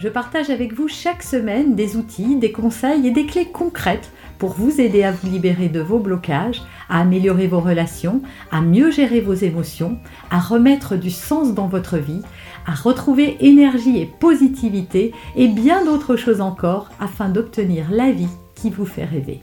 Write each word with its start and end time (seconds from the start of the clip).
je 0.00 0.08
partage 0.08 0.48
avec 0.48 0.72
vous 0.72 0.88
chaque 0.88 1.22
semaine 1.22 1.74
des 1.74 1.96
outils, 1.96 2.36
des 2.36 2.52
conseils 2.52 3.06
et 3.06 3.10
des 3.10 3.26
clés 3.26 3.50
concrètes 3.52 4.10
pour 4.38 4.54
vous 4.54 4.80
aider 4.80 5.02
à 5.02 5.12
vous 5.12 5.30
libérer 5.30 5.68
de 5.68 5.80
vos 5.80 5.98
blocages, 5.98 6.62
à 6.88 7.00
améliorer 7.00 7.46
vos 7.46 7.60
relations, 7.60 8.22
à 8.50 8.62
mieux 8.62 8.90
gérer 8.90 9.20
vos 9.20 9.34
émotions, 9.34 9.98
à 10.30 10.40
remettre 10.40 10.96
du 10.96 11.10
sens 11.10 11.52
dans 11.52 11.68
votre 11.68 11.98
vie, 11.98 12.22
à 12.66 12.72
retrouver 12.72 13.36
énergie 13.40 14.00
et 14.00 14.06
positivité 14.06 15.12
et 15.36 15.48
bien 15.48 15.84
d'autres 15.84 16.16
choses 16.16 16.40
encore 16.40 16.88
afin 16.98 17.28
d'obtenir 17.28 17.90
la 17.90 18.10
vie 18.10 18.30
qui 18.54 18.70
vous 18.70 18.86
fait 18.86 19.04
rêver. 19.04 19.40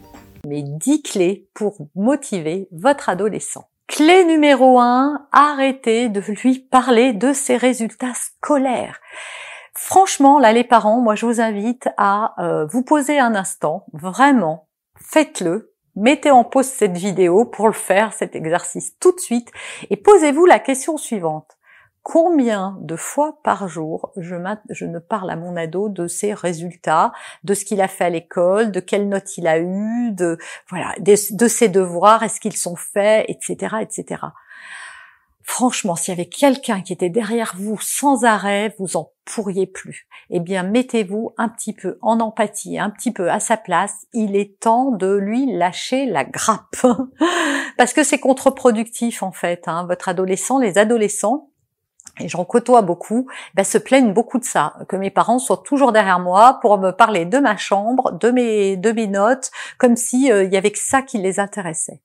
Mes 0.48 0.63
10 0.63 1.03
clés 1.03 1.48
pour 1.53 1.87
motiver 1.93 2.67
votre 2.71 3.09
adolescent. 3.09 3.65
Clé 3.87 4.26
numéro 4.26 4.79
1, 4.79 5.27
arrêtez 5.31 6.09
de 6.09 6.20
lui 6.20 6.59
parler 6.59 7.13
de 7.13 7.31
ses 7.31 7.57
résultats 7.57 8.15
scolaires. 8.15 8.99
Franchement, 9.88 10.38
là, 10.38 10.52
les 10.52 10.66
parents, 10.66 11.00
moi, 11.00 11.16
je 11.16 11.26
vous 11.26 11.40
invite 11.40 11.88
à 11.96 12.34
euh, 12.44 12.66
vous 12.66 12.84
poser 12.84 13.20
un 13.20 13.36
instant, 13.36 13.86
vraiment, 13.94 14.68
faites-le. 14.98 15.73
Mettez 15.96 16.30
en 16.30 16.44
pause 16.44 16.66
cette 16.66 16.98
vidéo 16.98 17.46
pour 17.46 17.68
le 17.68 17.74
faire, 17.74 18.12
cet 18.12 18.35
exercice 18.35 18.99
tout 18.99 19.13
de 19.13 19.20
suite, 19.21 19.49
et 19.90 19.96
posez-vous 19.96 20.46
la 20.46 20.60
question 20.60 20.98
suivante. 20.98 21.57
Combien 22.04 22.77
de 22.82 22.98
fois 22.98 23.40
par 23.46 23.70
jour 23.70 24.12
je, 24.18 24.35
ne 24.35 24.99
parle 24.99 25.29
à 25.29 25.38
mon 25.38 25.55
ado 25.55 25.88
de 25.88 26.07
ses 26.07 26.34
résultats, 26.34 27.13
de 27.46 27.54
ce 27.54 27.63
qu'il 27.63 27.79
a 27.79 27.88
fait 27.88 28.04
à 28.04 28.10
l'école, 28.10 28.72
de 28.74 28.82
quelles 28.82 29.07
notes 29.07 29.38
il 29.38 29.48
a 29.48 29.57
eu, 29.57 30.12
de 30.12 30.38
voilà, 30.70 30.96
de 30.99 31.48
ses 31.48 31.70
devoirs, 31.70 32.24
est-ce 32.24 32.41
qu'ils 32.41 32.57
sont 32.57 32.76
faits, 32.76 33.26
etc., 33.29 33.77
etc. 33.79 34.18
Franchement, 35.49 35.95
s'il 35.95 36.12
y 36.13 36.17
avait 36.17 36.29
quelqu'un 36.29 36.81
qui 36.81 36.91
était 36.91 37.09
derrière 37.09 37.55
vous 37.57 37.79
sans 37.81 38.26
arrêt, 38.26 38.76
vous 38.77 38.98
en 38.98 39.13
pourriez 39.23 39.65
plus. 39.65 40.07
Eh 40.29 40.41
bien, 40.41 40.62
mettez-vous 40.62 41.31
un 41.37 41.48
petit 41.48 41.73
peu 41.73 41.98
en 42.01 42.20
empathie, 42.20 42.77
un 42.77 42.89
petit 42.89 43.13
peu 43.13 43.31
à 43.31 43.39
sa 43.39 43.55
place. 43.55 44.05
Il 44.12 44.35
est 44.35 44.59
temps 44.59 44.91
de 44.91 45.15
lui 45.15 45.51
lâcher 45.51 46.05
la 46.05 46.26
grappe. 46.26 46.85
Parce 47.77 47.93
que 47.93 48.04
c'est 48.04 48.20
contre-productif, 48.20 49.23
en 49.23 49.31
fait. 49.31 49.63
Hein. 49.67 49.85
Votre 49.87 50.09
adolescent, 50.09 50.59
les 50.59 50.77
adolescents, 50.77 51.49
et 52.20 52.27
j'en 52.27 52.43
côtoie 52.43 52.82
beaucoup, 52.82 53.27
ben, 53.55 53.63
se 53.63 53.77
plaignent 53.77 54.13
beaucoup 54.13 54.39
de 54.39 54.45
ça, 54.45 54.73
que 54.89 54.98
mes 54.98 55.11
parents 55.11 55.39
soient 55.39 55.63
toujours 55.65 55.93
derrière 55.93 56.20
moi 56.20 56.59
pour 56.61 56.77
me 56.77 56.91
parler 56.91 57.26
de 57.26 57.37
ma 57.39 57.55
chambre, 57.55 58.11
de 58.11 58.32
mes, 58.32 58.76
de 58.76 58.91
notes, 59.05 59.49
comme 59.77 59.95
si 59.95 60.29
euh, 60.32 60.43
il 60.43 60.51
y 60.51 60.57
avait 60.57 60.71
que 60.71 60.79
ça 60.79 61.01
qui 61.01 61.20
les 61.20 61.39
intéressait. 61.39 62.01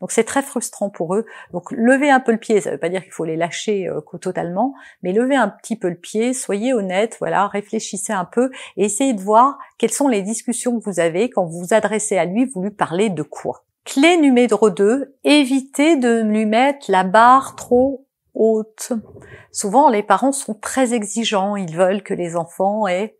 Donc 0.00 0.12
c'est 0.12 0.24
très 0.24 0.42
frustrant 0.42 0.90
pour 0.90 1.14
eux. 1.14 1.26
Donc 1.52 1.70
levez 1.72 2.10
un 2.10 2.20
peu 2.20 2.32
le 2.32 2.38
pied, 2.38 2.60
ça 2.60 2.70
ne 2.70 2.74
veut 2.74 2.80
pas 2.80 2.88
dire 2.88 3.02
qu'il 3.02 3.12
faut 3.12 3.24
les 3.24 3.36
lâcher 3.36 3.88
euh, 3.88 4.00
totalement, 4.20 4.74
mais 5.02 5.12
levez 5.12 5.36
un 5.36 5.48
petit 5.48 5.76
peu 5.76 5.88
le 5.88 5.96
pied, 5.96 6.32
soyez 6.32 6.72
honnête, 6.72 7.16
voilà, 7.18 7.46
réfléchissez 7.48 8.12
un 8.12 8.24
peu 8.24 8.50
et 8.76 8.84
essayez 8.84 9.12
de 9.12 9.20
voir 9.20 9.58
quelles 9.78 9.92
sont 9.92 10.08
les 10.08 10.22
discussions 10.22 10.78
que 10.78 10.84
vous 10.84 11.00
avez 11.00 11.30
quand 11.30 11.44
vous 11.44 11.60
vous 11.60 11.74
adressez 11.74 12.18
à 12.18 12.24
lui, 12.24 12.44
vous 12.44 12.62
lui 12.62 12.70
parlez 12.70 13.10
de 13.10 13.22
quoi. 13.22 13.64
Clé 13.84 14.16
numéro 14.16 14.70
2, 14.70 15.16
évitez 15.24 15.96
de 15.96 16.22
lui 16.22 16.44
mettre 16.44 16.90
la 16.90 17.04
barre 17.04 17.54
trop 17.54 18.06
haute. 18.34 18.92
Souvent 19.52 19.88
les 19.88 20.02
parents 20.02 20.32
sont 20.32 20.54
très 20.54 20.92
exigeants, 20.92 21.56
ils 21.56 21.74
veulent 21.74 22.02
que 22.02 22.14
les 22.14 22.36
enfants 22.36 22.86
aient 22.86 23.16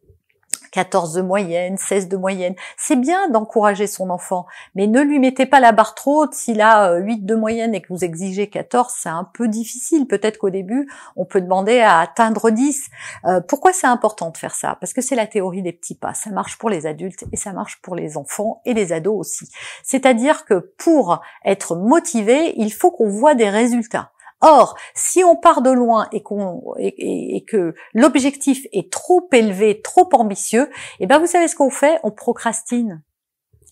14 0.70 1.14
de 1.14 1.22
moyenne, 1.22 1.76
16 1.76 2.08
de 2.08 2.16
moyenne. 2.16 2.54
C'est 2.76 2.96
bien 2.96 3.28
d'encourager 3.28 3.86
son 3.86 4.10
enfant, 4.10 4.46
mais 4.74 4.86
ne 4.86 5.00
lui 5.00 5.18
mettez 5.18 5.46
pas 5.46 5.60
la 5.60 5.72
barre 5.72 5.94
trop 5.94 6.22
haute. 6.22 6.34
S'il 6.34 6.60
a 6.60 6.94
8 6.96 7.12
euh, 7.12 7.16
de 7.22 7.34
moyenne 7.34 7.74
et 7.74 7.80
que 7.80 7.88
vous 7.90 8.04
exigez 8.04 8.48
14, 8.48 8.92
c'est 8.96 9.08
un 9.08 9.24
peu 9.24 9.48
difficile. 9.48 10.06
Peut-être 10.06 10.38
qu'au 10.38 10.50
début, 10.50 10.88
on 11.16 11.24
peut 11.24 11.40
demander 11.40 11.80
à 11.80 12.00
atteindre 12.00 12.50
10. 12.50 12.88
Euh, 13.24 13.40
pourquoi 13.40 13.72
c'est 13.72 13.86
important 13.86 14.30
de 14.30 14.36
faire 14.36 14.54
ça? 14.54 14.76
Parce 14.80 14.92
que 14.92 15.00
c'est 15.00 15.16
la 15.16 15.26
théorie 15.26 15.62
des 15.62 15.72
petits 15.72 15.94
pas. 15.94 16.14
Ça 16.14 16.30
marche 16.30 16.58
pour 16.58 16.70
les 16.70 16.86
adultes 16.86 17.24
et 17.32 17.36
ça 17.36 17.52
marche 17.52 17.80
pour 17.82 17.94
les 17.94 18.16
enfants 18.16 18.62
et 18.64 18.74
les 18.74 18.92
ados 18.92 19.18
aussi. 19.18 19.48
C'est-à-dire 19.82 20.44
que 20.44 20.72
pour 20.78 21.20
être 21.44 21.76
motivé, 21.76 22.54
il 22.56 22.72
faut 22.72 22.90
qu'on 22.90 23.08
voit 23.08 23.34
des 23.34 23.48
résultats. 23.48 24.10
Or, 24.40 24.76
si 24.94 25.24
on 25.24 25.36
part 25.36 25.62
de 25.62 25.70
loin 25.70 26.08
et, 26.12 26.22
qu'on, 26.22 26.74
et, 26.78 27.44
que 27.48 27.74
l'objectif 27.94 28.66
est 28.72 28.92
trop 28.92 29.28
élevé, 29.32 29.80
trop 29.80 30.08
ambitieux, 30.12 30.70
eh 31.00 31.06
ben 31.06 31.18
vous 31.18 31.26
savez 31.26 31.48
ce 31.48 31.56
qu'on 31.56 31.70
fait? 31.70 31.98
On 32.02 32.10
procrastine. 32.10 33.02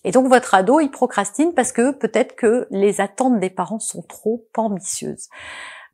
Et 0.03 0.11
donc 0.11 0.27
votre 0.27 0.53
ado, 0.55 0.79
il 0.79 0.89
procrastine 0.89 1.53
parce 1.53 1.71
que 1.71 1.91
peut-être 1.91 2.35
que 2.35 2.67
les 2.71 2.99
attentes 3.01 3.39
des 3.39 3.49
parents 3.49 3.79
sont 3.79 4.01
trop 4.03 4.47
ambitieuses. 4.57 5.29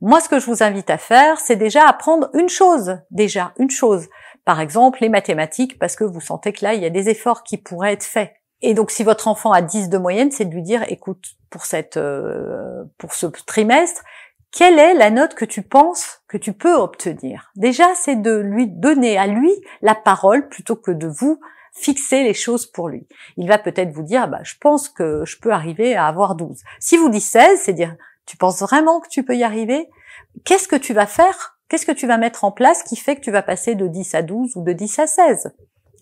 Moi, 0.00 0.20
ce 0.20 0.28
que 0.28 0.40
je 0.40 0.46
vous 0.46 0.62
invite 0.62 0.90
à 0.90 0.98
faire, 0.98 1.38
c'est 1.38 1.56
déjà 1.56 1.86
apprendre 1.86 2.28
une 2.34 2.48
chose, 2.48 2.98
déjà 3.10 3.52
une 3.58 3.70
chose. 3.70 4.08
Par 4.44 4.60
exemple, 4.60 4.98
les 5.00 5.08
mathématiques, 5.08 5.78
parce 5.78 5.94
que 5.94 6.02
vous 6.02 6.20
sentez 6.20 6.52
que 6.52 6.64
là, 6.64 6.74
il 6.74 6.82
y 6.82 6.86
a 6.86 6.90
des 6.90 7.08
efforts 7.08 7.44
qui 7.44 7.56
pourraient 7.56 7.92
être 7.92 8.04
faits. 8.04 8.32
Et 8.62 8.74
donc, 8.74 8.90
si 8.90 9.04
votre 9.04 9.28
enfant 9.28 9.52
a 9.52 9.62
10 9.62 9.88
de 9.88 9.98
moyenne, 9.98 10.30
c'est 10.32 10.44
de 10.44 10.54
lui 10.54 10.62
dire, 10.62 10.84
écoute, 10.88 11.24
pour 11.50 11.64
cette, 11.64 11.96
euh, 11.96 12.84
pour 12.98 13.14
ce 13.14 13.26
trimestre, 13.26 14.02
quelle 14.52 14.78
est 14.78 14.94
la 14.94 15.10
note 15.10 15.34
que 15.34 15.46
tu 15.46 15.62
penses 15.62 16.20
que 16.28 16.36
tu 16.36 16.52
peux 16.52 16.74
obtenir? 16.74 17.50
Déjà, 17.56 17.94
c'est 17.94 18.16
de 18.16 18.36
lui 18.36 18.66
donner 18.66 19.16
à 19.16 19.26
lui 19.26 19.50
la 19.80 19.94
parole 19.94 20.48
plutôt 20.48 20.76
que 20.76 20.90
de 20.90 21.08
vous 21.08 21.40
fixer 21.72 22.22
les 22.22 22.34
choses 22.34 22.66
pour 22.66 22.90
lui. 22.90 23.08
Il 23.38 23.48
va 23.48 23.56
peut-être 23.56 23.92
vous 23.92 24.02
dire, 24.02 24.28
bah, 24.28 24.40
je 24.42 24.54
pense 24.60 24.90
que 24.90 25.24
je 25.24 25.38
peux 25.38 25.52
arriver 25.52 25.96
à 25.96 26.06
avoir 26.06 26.34
12. 26.34 26.60
Si 26.78 26.98
vous 26.98 27.08
dites 27.08 27.22
16, 27.22 27.60
c'est 27.62 27.72
dire, 27.72 27.96
tu 28.26 28.36
penses 28.36 28.60
vraiment 28.60 29.00
que 29.00 29.08
tu 29.08 29.22
peux 29.22 29.34
y 29.34 29.42
arriver? 29.42 29.88
Qu'est-ce 30.44 30.68
que 30.68 30.76
tu 30.76 30.92
vas 30.92 31.06
faire? 31.06 31.58
Qu'est-ce 31.68 31.86
que 31.86 31.92
tu 31.92 32.06
vas 32.06 32.18
mettre 32.18 32.44
en 32.44 32.52
place 32.52 32.82
qui 32.82 32.96
fait 32.96 33.16
que 33.16 33.22
tu 33.22 33.30
vas 33.30 33.42
passer 33.42 33.74
de 33.74 33.86
10 33.86 34.14
à 34.14 34.22
12 34.22 34.56
ou 34.56 34.62
de 34.62 34.74
10 34.74 34.98
à 34.98 35.06
16 35.06 35.54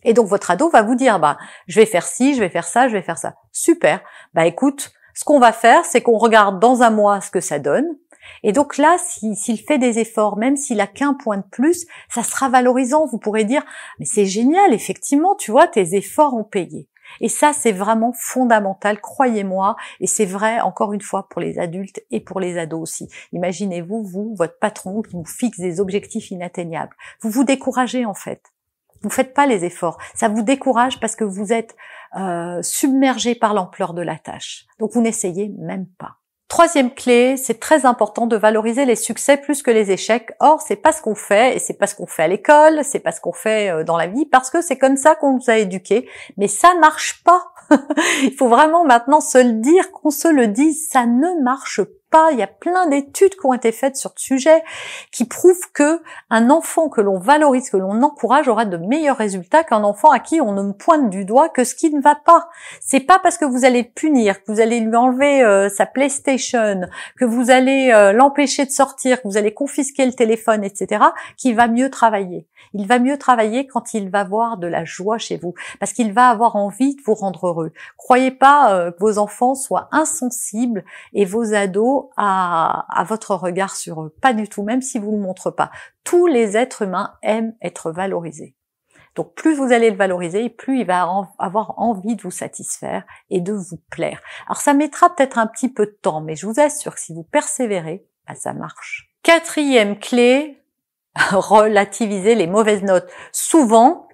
Et 0.03 0.13
donc 0.13 0.27
votre 0.27 0.51
ado 0.51 0.69
va 0.71 0.83
vous 0.83 0.97
dire, 0.97 1.21
bah, 1.21 1.39
je 1.69 1.79
vais 1.79 1.87
faire 1.87 2.07
ci, 2.07 2.35
je 2.35 2.41
vais 2.41 2.49
faire 2.49 2.67
ça, 2.67 2.89
je 2.89 2.95
vais 2.95 3.03
faire 3.03 3.19
ça. 3.19 3.35
Super. 3.53 4.01
Bah, 4.35 4.47
écoute, 4.47 4.91
ce 5.15 5.23
qu'on 5.23 5.39
va 5.39 5.53
faire, 5.53 5.85
c'est 5.85 6.01
qu'on 6.03 6.19
regarde 6.19 6.59
dans 6.59 6.83
un 6.83 6.91
mois 6.91 7.21
ce 7.21 7.31
que 7.31 7.41
ça 7.41 7.61
donne. 7.61 7.87
Et 8.43 8.53
donc 8.53 8.77
là, 8.77 8.97
s'il 8.99 9.59
fait 9.59 9.79
des 9.79 9.99
efforts, 9.99 10.37
même 10.37 10.57
s'il 10.57 10.81
a 10.81 10.87
qu'un 10.87 11.15
point 11.15 11.39
de 11.39 11.49
plus, 11.51 11.87
ça 12.09 12.23
sera 12.23 12.49
valorisant. 12.49 13.07
Vous 13.07 13.19
pourrez 13.19 13.45
dire, 13.45 13.65
mais 13.99 14.05
c'est 14.05 14.27
génial, 14.27 14.73
effectivement, 14.73 15.35
tu 15.37 15.51
vois, 15.51 15.67
tes 15.67 15.95
efforts 15.95 16.35
ont 16.35 16.45
payé. 16.45 16.89
Et 17.21 17.29
ça, 17.29 17.53
c'est 17.53 17.73
vraiment 17.73 18.13
fondamental, 18.13 19.01
croyez-moi, 19.01 19.77
et 19.99 20.07
c'est 20.07 20.27
vrai, 20.27 20.61
encore 20.61 20.93
une 20.93 21.01
fois, 21.01 21.29
pour 21.29 21.41
les 21.41 21.59
adultes 21.59 22.01
et 22.11 22.21
pour 22.21 22.39
les 22.39 22.57
ados 22.57 22.81
aussi. 22.81 23.09
Imaginez-vous, 23.33 24.05
vous, 24.05 24.35
votre 24.37 24.59
patron 24.59 25.03
qui 25.03 25.17
vous 25.17 25.25
fixe 25.25 25.59
des 25.59 25.81
objectifs 25.81 26.31
inatteignables. 26.31 26.95
Vous 27.21 27.31
vous 27.31 27.45
découragez, 27.45 28.07
en 28.07 28.15
fait. 28.15 28.43
Vous 29.03 29.11
faites 29.11 29.35
pas 29.35 29.47
les 29.47 29.65
efforts. 29.65 29.99
Ça 30.15 30.29
vous 30.29 30.43
décourage 30.43 31.01
parce 31.01 31.17
que 31.17 31.25
vous 31.25 31.53
êtes 31.53 31.75
euh, 32.17 32.61
submergé 32.63 33.35
par 33.35 33.55
l'ampleur 33.55 33.95
de 33.95 34.03
la 34.03 34.19
tâche. 34.19 34.67
Donc 34.79 34.93
vous 34.93 35.01
n'essayez 35.01 35.49
même 35.59 35.87
pas. 35.87 36.20
Troisième 36.51 36.93
clé, 36.93 37.37
c'est 37.37 37.61
très 37.61 37.87
important 37.87 38.27
de 38.27 38.35
valoriser 38.35 38.85
les 38.85 38.97
succès 38.97 39.37
plus 39.37 39.63
que 39.63 39.71
les 39.71 39.93
échecs. 39.93 40.33
Or, 40.41 40.61
c'est 40.61 40.75
pas 40.75 40.91
ce 40.91 41.01
qu'on 41.01 41.15
fait, 41.15 41.55
et 41.55 41.59
c'est 41.61 41.79
pas 41.79 41.87
ce 41.87 41.95
qu'on 41.95 42.09
fait 42.09 42.25
à 42.25 42.29
l'école, 42.29 42.81
c'est 42.83 42.99
pas 42.99 43.13
ce 43.13 43.21
qu'on 43.21 43.33
fait 43.33 43.71
euh, 43.71 43.85
dans 43.85 43.97
la 43.97 44.09
vie, 44.09 44.27
parce 44.27 44.51
que 44.51 44.61
c'est 44.61 44.77
comme 44.77 44.97
ça 44.97 45.15
qu'on 45.15 45.35
nous 45.35 45.49
a 45.49 45.59
éduqués. 45.59 46.09
Mais 46.39 46.49
ça 46.49 46.75
marche 46.81 47.23
pas. 47.23 47.53
Il 48.25 48.35
faut 48.37 48.49
vraiment 48.49 48.85
maintenant 48.85 49.21
se 49.21 49.39
le 49.39 49.53
dire, 49.61 49.93
qu'on 49.93 50.11
se 50.11 50.27
le 50.27 50.49
dise, 50.49 50.89
ça 50.91 51.07
ne 51.07 51.41
marche 51.41 51.83
Il 52.33 52.39
y 52.39 52.43
a 52.43 52.49
plein 52.49 52.89
d'études 52.89 53.37
qui 53.37 53.47
ont 53.47 53.55
été 53.55 53.71
faites 53.71 53.97
sur 53.97 54.13
ce 54.17 54.25
sujet 54.25 54.65
qui 55.13 55.27
prouvent 55.27 55.71
que 55.73 56.01
un 56.29 56.51
enfant 56.51 56.89
que 56.89 57.01
l'on 57.01 57.19
valorise, 57.19 57.71
que 57.71 57.77
l'on 57.77 58.03
encourage 58.03 58.49
aura 58.49 58.65
de 58.65 58.77
meilleurs 58.77 59.17
résultats 59.17 59.63
qu'un 59.63 59.85
enfant 59.85 60.11
à 60.11 60.19
qui 60.19 60.41
on 60.41 60.53
ne 60.53 60.73
pointe 60.73 61.09
du 61.09 61.25
doigt 61.25 61.49
que 61.49 61.63
ce 61.63 61.75
qui 61.75 61.93
ne 61.95 62.01
va 62.01 62.17
pas. 62.17 62.49
C'est 62.81 63.01
pas 63.01 63.21
parce 63.21 63.39
que 63.39 63.45
vous 63.45 63.65
allez 63.65 63.85
punir, 63.85 64.43
que 64.43 64.51
vous 64.51 64.61
allez 64.61 64.81
lui 64.81 64.97
enlever 64.97 65.43
euh, 65.43 65.69
sa 65.69 65.87
PlayStation, 65.87 66.81
que 67.17 67.25
vous 67.25 67.51
allez 67.51 67.93
euh, 67.93 68.13
l'empêcher 68.13 68.65
de 68.65 68.71
sortir, 68.71 69.23
que 69.23 69.29
vous 69.29 69.37
allez 69.37 69.55
confisquer 69.55 70.05
le 70.05 70.13
téléphone, 70.13 70.65
etc., 70.65 71.05
qu'il 71.37 71.55
va 71.55 71.69
mieux 71.69 71.91
travailler. 71.91 72.47
Il 72.75 72.87
va 72.87 72.99
mieux 72.99 73.19
travailler 73.19 73.67
quand 73.67 73.95
il 73.95 74.11
va 74.11 74.25
voir 74.25 74.57
de 74.57 74.67
la 74.67 74.85
joie 74.85 75.19
chez 75.19 75.37
vous, 75.37 75.55
parce 75.79 75.93
qu'il 75.93 76.13
va 76.13 76.29
avoir 76.29 76.57
envie 76.57 76.97
de 76.97 77.03
vous 77.03 77.15
rendre 77.15 77.49
heureux. 77.49 77.73
Croyez 77.97 78.31
pas 78.31 78.75
euh, 78.75 78.91
que 78.93 78.99
vos 79.01 79.19
enfants 79.19 79.55
soient 79.55 79.89
insensibles 79.93 80.85
et 81.13 81.25
vos 81.25 81.55
ados 81.55 82.07
à, 82.17 83.05
votre 83.07 83.35
regard 83.35 83.77
sur 83.77 84.03
eux. 84.03 84.15
Pas 84.21 84.33
du 84.33 84.49
tout, 84.49 84.63
même 84.63 84.83
si 84.83 84.99
vous 84.99 85.11
ne 85.13 85.17
le 85.17 85.23
montrez 85.23 85.53
pas. 85.53 85.71
Tous 86.05 86.27
les 86.27 86.57
êtres 86.57 86.83
humains 86.83 87.15
aiment 87.23 87.55
être 87.63 87.91
valorisés. 87.91 88.55
Donc 89.17 89.35
plus 89.35 89.55
vous 89.55 89.73
allez 89.73 89.91
le 89.91 89.97
valoriser, 89.97 90.49
plus 90.49 90.81
il 90.81 90.87
va 90.87 91.09
avoir 91.39 91.79
envie 91.79 92.15
de 92.15 92.23
vous 92.23 92.31
satisfaire 92.31 93.05
et 93.29 93.41
de 93.41 93.53
vous 93.53 93.79
plaire. 93.91 94.21
Alors 94.47 94.61
ça 94.61 94.73
mettra 94.73 95.15
peut-être 95.15 95.39
un 95.39 95.49
petit 95.49 95.69
peu 95.69 95.87
de 95.87 95.99
temps, 96.01 96.21
mais 96.21 96.37
je 96.37 96.47
vous 96.47 96.61
assure 96.61 96.95
que 96.95 97.01
si 97.01 97.13
vous 97.13 97.25
persévérez, 97.25 98.07
bah, 98.29 98.35
ça 98.37 98.53
marche. 98.53 99.11
Quatrième 99.23 99.99
clé, 99.99 100.60
relativiser 101.33 102.35
les 102.35 102.47
mauvaises 102.47 102.83
notes. 102.83 103.09
Souvent, 103.33 104.09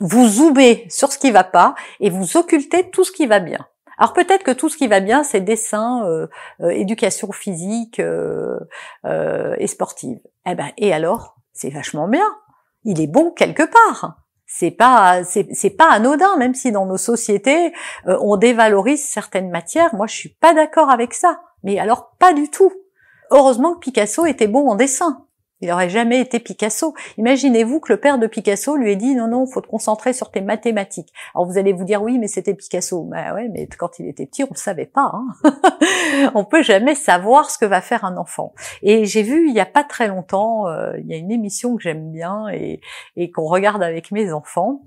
vous 0.00 0.26
zoomez 0.26 0.86
sur 0.90 1.12
ce 1.12 1.18
qui 1.18 1.30
va 1.30 1.44
pas 1.44 1.74
et 2.00 2.10
vous 2.10 2.36
occultez 2.36 2.90
tout 2.90 3.04
ce 3.04 3.12
qui 3.12 3.26
va 3.26 3.40
bien. 3.40 3.66
Alors 3.98 4.12
peut-être 4.12 4.42
que 4.42 4.50
tout 4.50 4.68
ce 4.68 4.76
qui 4.76 4.88
va 4.88 5.00
bien, 5.00 5.22
c'est 5.22 5.40
dessin, 5.40 6.04
euh, 6.06 6.26
euh, 6.60 6.70
éducation 6.70 7.30
physique 7.32 8.00
euh, 8.00 8.58
et 9.58 9.66
sportive. 9.66 10.18
Eh 10.46 10.54
ben, 10.54 10.70
et 10.76 10.92
alors, 10.92 11.36
c'est 11.52 11.70
vachement 11.70 12.08
bien. 12.08 12.26
Il 12.84 13.00
est 13.00 13.06
bon 13.06 13.30
quelque 13.30 13.62
part. 13.62 14.18
C'est 14.46 14.70
pas, 14.70 15.24
c'est 15.24 15.70
pas 15.70 15.90
anodin, 15.90 16.36
même 16.36 16.54
si 16.54 16.70
dans 16.70 16.86
nos 16.86 16.98
sociétés 16.98 17.72
on 18.06 18.36
dévalorise 18.36 19.02
certaines 19.02 19.50
matières. 19.50 19.94
Moi, 19.94 20.06
je 20.06 20.14
suis 20.14 20.28
pas 20.28 20.54
d'accord 20.54 20.90
avec 20.90 21.12
ça. 21.14 21.40
Mais 21.64 21.78
alors, 21.80 22.10
pas 22.18 22.32
du 22.34 22.50
tout. 22.50 22.72
Heureusement 23.30 23.74
que 23.74 23.80
Picasso 23.80 24.26
était 24.26 24.46
bon 24.46 24.68
en 24.68 24.76
dessin. 24.76 25.23
Il 25.64 25.70
n'aurait 25.70 25.88
jamais 25.88 26.20
été 26.20 26.40
Picasso. 26.40 26.94
Imaginez-vous 27.16 27.80
que 27.80 27.90
le 27.90 27.98
père 27.98 28.18
de 28.18 28.26
Picasso 28.26 28.76
lui 28.76 28.92
ait 28.92 28.96
dit 28.96 29.14
non 29.14 29.28
non, 29.28 29.46
faut 29.46 29.62
te 29.62 29.66
concentrer 29.66 30.12
sur 30.12 30.30
tes 30.30 30.42
mathématiques. 30.42 31.10
Alors 31.34 31.46
vous 31.46 31.56
allez 31.56 31.72
vous 31.72 31.84
dire 31.84 32.02
oui, 32.02 32.18
mais 32.18 32.28
c'était 32.28 32.52
Picasso. 32.52 33.02
Ben 33.04 33.34
ouais, 33.34 33.48
mais 33.48 33.66
quand 33.66 33.98
il 33.98 34.06
était 34.06 34.26
petit, 34.26 34.44
on 34.44 34.50
ne 34.50 34.56
savait 34.56 34.84
pas. 34.84 35.10
Hein 35.14 36.30
on 36.34 36.44
peut 36.44 36.62
jamais 36.62 36.94
savoir 36.94 37.50
ce 37.50 37.56
que 37.56 37.64
va 37.64 37.80
faire 37.80 38.04
un 38.04 38.18
enfant. 38.18 38.52
Et 38.82 39.06
j'ai 39.06 39.22
vu 39.22 39.48
il 39.48 39.54
y 39.54 39.60
a 39.60 39.64
pas 39.64 39.84
très 39.84 40.06
longtemps, 40.06 40.68
euh, 40.68 40.92
il 40.98 41.06
y 41.06 41.14
a 41.14 41.16
une 41.16 41.30
émission 41.30 41.76
que 41.76 41.82
j'aime 41.82 42.12
bien 42.12 42.48
et 42.48 43.30
qu'on 43.30 43.46
regarde 43.46 43.82
avec 43.82 44.10
mes 44.10 44.34
enfants 44.34 44.82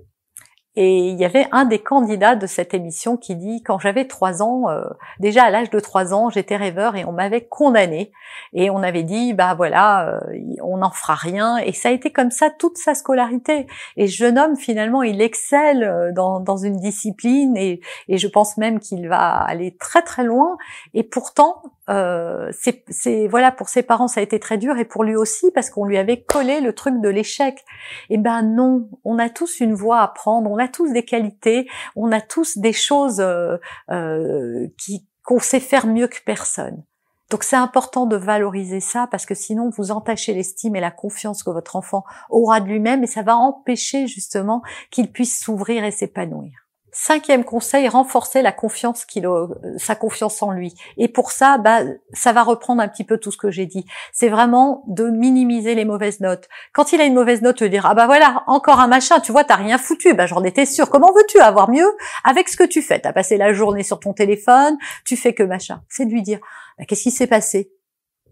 et 0.80 1.10
il 1.10 1.20
y 1.20 1.26
avait 1.26 1.48
un 1.52 1.66
des 1.66 1.80
candidats 1.80 2.36
de 2.36 2.46
cette 2.46 2.76
émission 2.76 3.18
qui 3.18 3.36
dit 3.36 3.64
quand 3.64 3.80
j'avais 3.80 4.06
trois 4.06 4.44
ans, 4.44 4.70
euh, 4.70 4.84
déjà 5.20 5.46
à 5.46 5.50
l'âge 5.50 5.72
de 5.72 5.80
trois 5.80 6.14
ans, 6.14 6.30
j'étais 6.30 6.56
rêveur 6.56 6.96
et 6.96 7.04
on 7.04 7.12
m'avait 7.12 7.46
condamné 7.46 8.12
et 8.54 8.70
on 8.70 8.84
avait 8.84 9.02
dit 9.02 9.34
bah 9.34 9.56
voilà, 9.56 10.08
euh, 10.08 10.20
on 10.62 10.78
n'en 10.78 10.92
fera 10.92 11.16
rien 11.16 11.58
et 11.58 11.74
ça 11.74 11.90
a 11.90 11.92
été 11.92 12.12
comme 12.12 12.30
ça 12.30 12.52
toute 12.52 12.78
sa 12.78 12.94
scolarité. 12.94 13.66
Et 13.96 14.06
ce 14.06 14.16
jeune 14.18 14.38
homme 14.38 14.56
finalement 14.56 15.02
il 15.02 15.20
excelle 15.20 15.84
euh, 15.84 16.12
dans, 16.14 16.40
dans 16.40 16.58
une 16.58 16.78
discipline 16.78 17.58
et, 17.58 17.82
et 18.08 18.20
je 18.20 18.28
pense 18.28 18.56
même 18.58 18.80
qu'il 18.80 19.10
va 19.10 19.32
aller 19.32 19.76
très 19.78 20.04
très 20.04 20.24
loin. 20.24 20.58
Et 20.94 21.02
pourtant 21.02 21.64
euh, 21.90 22.52
c'est 22.52 23.28
voilà 23.28 23.52
pour 23.52 23.70
ses 23.70 23.82
parents 23.82 24.08
ça 24.08 24.20
a 24.20 24.24
été 24.24 24.40
très 24.40 24.58
dur 24.58 24.78
et 24.78 24.86
pour 24.86 25.04
lui 25.04 25.16
aussi 25.16 25.52
parce 25.52 25.70
qu'on 25.70 25.86
lui 25.86 25.98
avait 25.98 26.22
collé 26.22 26.60
le 26.60 26.74
truc 26.74 27.00
de 27.02 27.10
l'échec. 27.10 27.64
Eh 28.10 28.18
ben 28.18 28.42
non, 28.42 28.90
on 29.06 29.20
a 29.20 29.30
tous 29.30 29.60
une 29.60 29.74
voie 29.74 30.02
à 30.02 30.08
prendre, 30.08 30.50
on 30.52 30.58
a 30.58 30.68
tous 30.68 30.92
des 30.92 31.06
qualités, 31.06 31.68
on 31.96 32.12
a 32.12 32.22
tous 32.22 32.58
des 32.58 32.74
choses 32.74 33.20
euh, 33.20 33.58
euh, 33.92 34.68
qui 34.78 35.06
qu'on 35.24 35.40
sait 35.40 35.60
faire 35.60 35.88
mieux 35.88 36.08
que 36.08 36.18
personne. 36.26 36.84
Donc 37.30 37.44
c'est 37.44 37.58
important 37.58 38.06
de 38.06 38.16
valoriser 38.16 38.80
ça 38.80 39.08
parce 39.12 39.26
que 39.26 39.36
sinon 39.36 39.70
vous 39.76 39.92
entachez 39.92 40.34
l'estime 40.34 40.78
et 40.78 40.80
la 40.80 40.92
confiance 40.92 41.44
que 41.44 41.50
votre 41.50 41.76
enfant 41.76 42.06
aura 42.30 42.62
de 42.62 42.68
lui-même 42.68 43.04
et 43.04 43.08
ça 43.08 43.22
va 43.22 43.36
empêcher 43.36 44.08
justement 44.08 44.62
qu'il 44.92 45.12
puisse 45.12 45.40
s'ouvrir 45.40 45.84
et 45.84 45.92
s'épanouir. 45.92 46.67
Cinquième 47.00 47.44
conseil, 47.44 47.88
renforcer 47.88 48.42
la 48.42 48.52
confiance 48.52 49.06
qu'il 49.06 49.28
a, 49.28 49.48
sa 49.78 49.94
confiance 49.94 50.42
en 50.42 50.50
lui. 50.50 50.74
Et 50.98 51.08
pour 51.08 51.30
ça, 51.32 51.60
bah, 51.60 51.82
ça 52.12 52.34
va 52.34 52.42
reprendre 52.42 52.82
un 52.82 52.88
petit 52.88 53.04
peu 53.04 53.20
tout 53.20 53.32
ce 53.32 53.38
que 53.38 53.52
j'ai 53.52 53.68
dit. 53.68 53.86
C'est 54.12 54.30
vraiment 54.30 54.84
de 54.88 55.08
minimiser 55.08 55.76
les 55.76 55.86
mauvaises 55.86 56.22
notes. 56.22 56.50
Quand 56.74 56.94
il 56.94 57.00
a 57.00 57.06
une 57.06 57.14
mauvaise 57.14 57.44
note, 57.44 57.58
te 57.58 57.66
dire 57.66 57.86
ah 57.86 57.94
bah 57.94 58.08
voilà 58.08 58.44
encore 58.48 58.80
un 58.80 58.88
machin, 58.88 59.20
tu 59.20 59.32
vois 59.32 59.44
t'as 59.44 59.58
rien 59.58 59.78
foutu. 59.78 60.16
Bah 60.16 60.26
j'en 60.26 60.44
étais 60.44 60.66
sûre. 60.66 60.90
Comment 60.90 61.14
veux-tu 61.14 61.40
avoir 61.40 61.70
mieux 61.70 61.96
avec 62.24 62.50
ce 62.50 62.58
que 62.58 62.64
tu 62.64 62.82
fais? 62.82 63.00
T'as 63.00 63.14
passé 63.14 63.38
la 63.38 63.54
journée 63.54 63.84
sur 63.84 64.00
ton 64.00 64.14
téléphone, 64.14 64.76
tu 65.06 65.18
fais 65.18 65.36
que 65.36 65.44
machin. 65.44 65.84
C'est 65.90 66.08
de 66.08 66.12
lui 66.12 66.24
dire 66.24 66.40
bah, 66.80 66.86
qu'est-ce 66.86 67.04
qui 67.04 67.12
s'est 67.12 67.28
passé? 67.28 67.77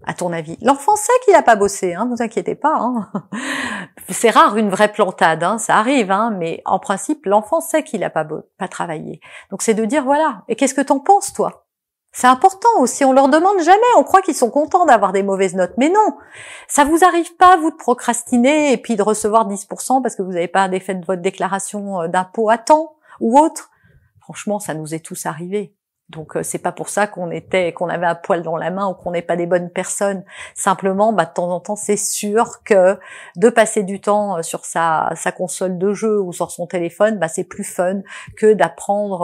À 0.06 0.14
ton 0.14 0.32
avis 0.34 0.58
L'enfant 0.62 0.96
sait 0.96 1.12
qu'il 1.24 1.34
n'a 1.34 1.42
pas 1.42 1.56
bossé, 1.56 1.94
hein, 1.94 2.08
vous 2.10 2.22
inquiétez 2.22 2.56
pas. 2.56 2.78
Hein. 2.78 3.12
C'est 4.10 4.30
rare 4.30 4.58
une 4.58 4.70
vraie 4.70 4.92
plantade, 4.92 5.44
hein, 5.44 5.58
ça 5.58 5.78
arrive, 5.78 6.12
hein, 6.12 6.32
mais 6.38 6.62
en 6.66 6.80
principe, 6.80 7.26
l'enfant 7.26 7.62
sait 7.62 7.84
qu'il 7.84 8.02
n'a 8.02 8.10
pas, 8.10 8.28
pas 8.58 8.68
travaillé. 8.68 9.20
Donc 9.50 9.62
c'est 9.62 9.74
de 9.74 9.86
dire, 9.86 10.04
voilà, 10.04 10.44
et 10.48 10.56
qu'est-ce 10.56 10.74
que 10.76 10.82
t'en 10.82 11.00
penses, 11.00 11.34
toi? 11.34 11.66
C'est 12.12 12.28
important 12.28 12.70
aussi, 12.80 13.04
on 13.04 13.12
leur 13.12 13.28
demande 13.28 13.60
jamais, 13.60 13.82
on 13.98 14.04
croit 14.04 14.22
qu'ils 14.22 14.36
sont 14.36 14.50
contents 14.50 14.86
d'avoir 14.86 15.12
des 15.12 15.22
mauvaises 15.22 15.54
notes, 15.54 15.74
mais 15.78 15.90
non 15.90 16.16
Ça 16.70 16.86
vous 16.86 17.04
arrive 17.04 17.36
pas, 17.36 17.58
vous, 17.58 17.72
de 17.72 17.76
procrastiner 17.76 18.72
et 18.72 18.78
puis 18.78 18.96
de 18.96 19.04
recevoir 19.04 19.50
10% 19.50 20.02
parce 20.02 20.16
que 20.16 20.22
vous 20.22 20.32
n'avez 20.32 20.48
pas 20.48 20.70
défait 20.70 20.96
de 20.96 21.06
votre 21.06 21.22
déclaration 21.22 22.04
euh, 22.04 22.08
d'impôt 22.08 22.50
à 22.50 22.58
temps 22.58 22.96
ou 23.20 23.38
autre? 23.38 23.70
Franchement, 24.22 24.60
ça 24.60 24.74
nous 24.74 24.96
est 24.96 25.04
tous 25.04 25.26
arrivé. 25.26 25.76
Donc 26.10 26.38
euh, 26.38 26.44
c'est 26.44 26.60
pas 26.60 26.72
pour 26.72 26.90
ça 26.90 27.08
qu'on 27.08 27.32
était, 27.32 27.74
qu'on 27.74 27.90
avait 27.90 28.06
un 28.06 28.14
poil 28.14 28.44
dans 28.44 28.58
la 28.58 28.70
main 28.70 28.88
ou 28.88 28.94
qu'on 28.94 29.12
n'est 29.12 29.24
pas 29.24 29.36
des 29.36 29.48
bonnes 29.48 29.72
personnes. 29.72 30.24
Simplement, 30.54 31.14
bah, 31.14 31.26
de 31.26 31.34
temps 31.34 31.50
en 31.50 31.60
temps, 31.60 31.76
c'est 31.76 31.98
sûr 31.98 32.64
que 32.64 33.00
de 33.36 33.50
passer 33.50 33.82
du 33.82 34.00
temps 34.00 34.38
euh, 34.38 34.42
sur 34.44 34.66
sa, 34.66 35.10
sa 35.16 35.32
console 35.32 35.80
de 35.80 35.94
jeu 35.94 36.22
ou 36.22 36.32
sur 36.32 36.52
son 36.52 36.68
téléphone, 36.68 37.18
bah, 37.18 37.28
c'est 37.28 37.44
plus 37.44 37.64
fun 37.64 38.02
que 38.38 38.54
d'apprendre 38.54 39.24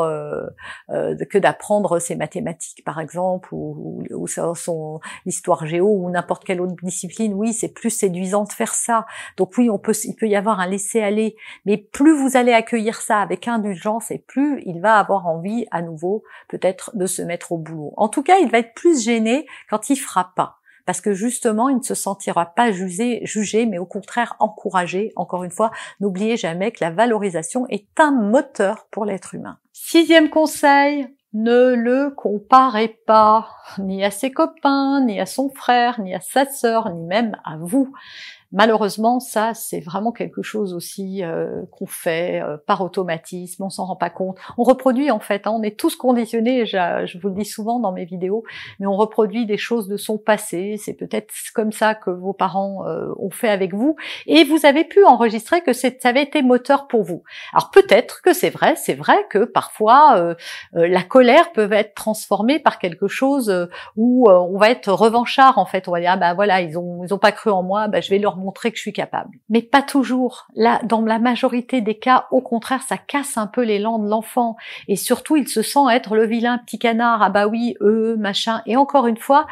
euh, 0.90 1.16
que 1.30 1.38
d'apprendre 1.38 2.00
ses 2.00 2.16
mathématiques, 2.16 2.84
par 2.84 3.00
exemple, 3.00 3.50
ou, 3.54 4.04
ou, 4.10 4.28
son 4.28 5.00
histoire 5.26 5.66
géo 5.68 5.88
ou 5.88 6.10
n'importe 6.10 6.44
quelle 6.44 6.62
autre 6.62 6.76
discipline. 6.82 7.34
Oui, 7.36 7.54
c'est 7.54 7.70
plus 7.74 7.92
séduisant 7.92 8.44
de 8.44 8.52
faire 8.52 8.74
ça. 8.74 9.06
Donc 9.38 9.56
oui, 9.58 9.70
on 9.70 9.78
peut, 9.78 9.94
il 10.04 10.16
peut 10.16 10.28
y 10.28 10.36
avoir 10.36 10.60
un 10.60 10.68
laisser 10.68 11.02
aller, 11.02 11.36
mais 11.66 11.78
plus 11.78 12.16
vous 12.16 12.38
allez 12.38 12.54
accueillir 12.54 13.02
ça 13.02 13.20
avec 13.22 13.48
indulgence, 13.48 14.10
et 14.10 14.18
plus 14.18 14.64
il 14.66 14.82
va 14.82 14.96
avoir 14.96 15.28
envie 15.28 15.68
à 15.70 15.82
nouveau 15.82 16.24
peut-être 16.48 16.71
de 16.94 17.06
se 17.06 17.22
mettre 17.22 17.52
au 17.52 17.58
boulot. 17.58 17.94
En 17.98 18.10
tout 18.10 18.24
cas, 18.24 18.38
il 18.40 18.50
va 18.50 18.60
être 18.60 18.74
plus 18.74 19.04
gêné 19.04 19.46
quand 19.70 19.90
il 19.90 19.96
fera 19.96 20.34
pas. 20.36 20.58
Parce 20.86 21.02
que 21.02 21.14
justement, 21.14 21.70
il 21.70 21.78
ne 21.78 21.84
se 21.84 21.94
sentira 21.94 22.48
pas 22.48 22.72
jugé, 22.72 23.22
jugé, 23.24 23.66
mais 23.66 23.78
au 23.78 23.86
contraire 23.86 24.36
encouragé. 24.40 25.12
Encore 25.16 25.44
une 25.44 25.52
fois, 25.52 25.72
n'oubliez 26.00 26.38
jamais 26.38 26.72
que 26.72 26.84
la 26.84 26.92
valorisation 26.92 27.68
est 27.70 27.88
un 28.00 28.12
moteur 28.12 28.88
pour 28.92 29.06
l'être 29.06 29.36
humain. 29.36 29.58
Sixième 29.72 30.30
conseil, 30.30 31.08
ne 31.34 31.76
le 31.76 32.10
comparez 32.10 32.90
pas, 32.90 33.48
ni 33.78 34.04
à 34.04 34.12
ses 34.12 34.32
copains, 34.32 35.02
ni 35.06 35.20
à 35.20 35.26
son 35.26 35.50
frère, 35.50 36.02
ni 36.02 36.14
à 36.14 36.20
sa 36.20 36.46
sœur, 36.46 36.90
ni 36.90 37.06
même 37.06 37.38
à 37.46 37.58
vous. 37.58 37.94
Malheureusement, 38.54 39.22
ça, 39.22 39.54
c'est 39.54 39.80
vraiment 39.80 40.12
quelque 40.12 40.42
chose 40.42 40.74
aussi 40.74 41.24
euh, 41.24 41.62
qu'on 41.72 41.86
fait 41.86 42.42
euh, 42.42 42.58
par 42.58 42.82
automatisme, 42.82 43.64
on 43.64 43.70
s'en 43.70 43.86
rend 43.86 43.96
pas 43.96 44.10
compte. 44.10 44.38
On 44.58 44.64
reproduit 44.64 45.10
en 45.10 45.22
fait, 45.22 45.48
hein, 45.48 45.52
on 45.56 45.64
est 45.64 45.80
tous 45.80 45.96
conditionnés, 45.96 46.66
je, 46.66 47.06
je, 47.06 47.18
vous 47.18 47.30
le 47.30 47.36
dis 47.36 47.46
souvent 47.46 47.80
dans 47.80 47.94
mes 47.94 48.04
vidéos, 48.04 48.44
mais 48.80 48.88
on 48.88 48.98
reproduit 48.98 49.46
des 49.46 49.58
choses 49.58 49.88
de 49.88 49.96
son 49.96 50.18
passé. 50.18 50.76
C'est 50.78 50.96
peut-être 50.96 51.34
comme 51.56 51.72
ça 51.72 51.96
que 51.96 52.10
vos 52.10 52.34
parents 52.34 52.86
euh, 52.88 53.14
ont 53.18 53.30
fait 53.30 53.48
avec 53.48 53.74
vous, 53.74 53.96
et 54.28 54.44
vous 54.44 54.66
avez 54.66 54.84
pu 54.84 55.06
enregistrer 55.06 55.62
que 55.62 55.72
ça 55.72 55.90
avait 56.04 56.24
été 56.24 56.42
moteur 56.42 56.88
pour 56.88 57.04
vous. 57.04 57.24
Alors 57.54 57.72
peut-être 57.72 58.22
que 58.22 58.34
c'est 58.34 58.50
vrai, 58.50 58.76
c'est 58.76 58.96
vrai 58.96 59.26
que 59.30 59.46
parfois 59.46 60.36
la 60.74 61.04
colère 61.04 61.52
peut 61.54 61.72
être 61.72 61.94
transformée 61.96 62.60
par 62.60 62.80
quelque 62.80 63.08
chose 63.08 63.70
où 63.96 64.30
on 64.30 64.58
va 64.58 64.70
être 64.70 64.92
revanchard 64.92 65.58
en 65.58 65.66
fait. 65.66 65.88
On 65.88 65.92
va 65.92 66.00
dire 66.00 66.12
ah 66.14 66.18
bah 66.18 66.34
voilà, 66.34 66.62
ils 66.62 66.78
ont 66.78 67.04
ils 67.04 67.14
ont 67.14 67.18
pas 67.18 67.32
cru 67.32 67.50
en 67.50 67.64
moi, 67.64 67.88
bah 67.88 68.02
je 68.02 68.10
vais 68.10 68.20
leur 68.20 68.38
montrer 68.42 68.72
que 68.72 68.78
je 68.78 68.82
suis 68.82 68.94
capable. 68.94 69.38
Mais 69.50 69.62
pas 69.62 69.82
toujours. 69.82 70.48
Là, 70.56 70.82
dans 70.84 71.02
la 71.02 71.20
majorité 71.20 71.82
des 71.82 71.98
cas, 71.98 72.28
au 72.32 72.42
contraire, 72.42 72.84
ça 72.84 72.98
casse 72.98 73.38
un 73.38 73.48
peu 73.48 73.62
l'élan 73.64 74.00
de 74.00 74.10
l'enfant. 74.10 74.58
Et 74.88 74.96
surtout, 74.96 75.36
il 75.36 75.48
se 75.48 75.62
sent 75.62 75.80
être 75.92 76.16
le 76.16 76.26
vilain 76.26 76.58
petit 76.58 76.80
canard. 76.80 77.22
Ah 77.22 77.30
bah 77.30 77.48
oui, 77.48 77.76
eux, 77.82 78.16
machin. 78.18 78.62
Et 78.66 78.76
encore 78.76 79.08
une 79.08 79.18
fois, 79.18 79.48